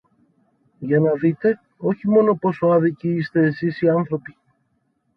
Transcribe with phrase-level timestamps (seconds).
[0.79, 4.35] για να δείτε, όχι μόνο πόσο άδικοι είστε σεις οι άνθρωποι